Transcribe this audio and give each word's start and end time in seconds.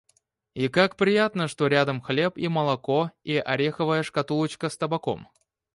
И 0.55 0.67
как 0.67 0.95
приятно, 0.95 1.47
что 1.47 1.67
рядом 1.67 2.01
хлеб, 2.01 2.35
и 2.35 2.47
молоко 2.47 3.11
и 3.23 3.37
ореховая 3.37 4.01
шкатулочка 4.01 4.67
с 4.69 4.75
табаком! 4.75 5.27